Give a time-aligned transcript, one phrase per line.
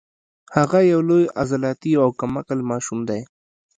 [0.55, 3.19] هغه یو لوی عضلاتي او کم عقل ماشوم دی